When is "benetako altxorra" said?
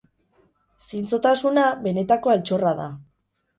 1.85-2.75